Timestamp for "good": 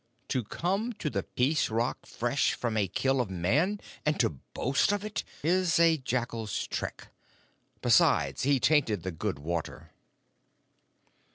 9.11-9.37